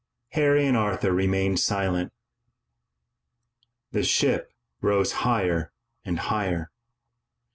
[0.29, 2.11] Harry and Arthur remained silent.
[3.91, 6.71] The ship rose higher and higher.